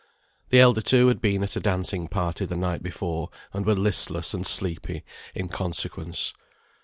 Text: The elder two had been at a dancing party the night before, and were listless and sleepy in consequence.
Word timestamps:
The 0.49 0.59
elder 0.59 0.81
two 0.81 1.09
had 1.09 1.21
been 1.21 1.43
at 1.43 1.55
a 1.55 1.59
dancing 1.59 2.07
party 2.07 2.45
the 2.45 2.55
night 2.55 2.81
before, 2.81 3.29
and 3.53 3.67
were 3.67 3.75
listless 3.75 4.33
and 4.33 4.47
sleepy 4.47 5.03
in 5.35 5.47
consequence. 5.47 6.33